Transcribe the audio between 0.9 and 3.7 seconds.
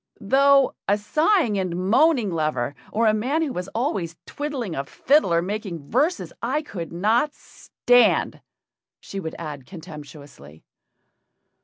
sighing and moaning lover, or a man who is